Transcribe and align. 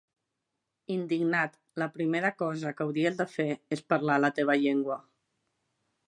Indignat 0.93 1.57
la 1.81 1.87
primera 1.97 2.31
cosa 2.39 2.71
que 2.79 2.85
hauries 2.87 3.19
de 3.19 3.27
fer 3.33 3.47
és 3.77 3.83
parlar 3.93 4.15
la 4.23 4.31
teva 4.39 4.57
llengua. 4.63 4.97